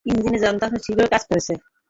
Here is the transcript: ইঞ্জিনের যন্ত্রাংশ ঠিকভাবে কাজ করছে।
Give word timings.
ইঞ্জিনের 0.05 0.43
যন্ত্রাংশ 0.43 0.75
ঠিকভাবে 0.85 1.09
কাজ 1.11 1.23
করছে। 1.29 1.53